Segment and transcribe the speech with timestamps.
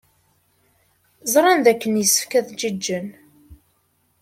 [1.31, 3.07] Ẓran dakken yessefk ad giǧǧen.